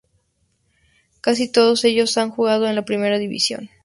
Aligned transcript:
Casi 1.21 1.47
todos 1.51 1.83
ellos 1.85 2.17
han 2.17 2.31
jugado 2.31 2.65
en 2.65 2.73
la 2.73 2.85
Primera 2.85 3.19
División. 3.19 3.69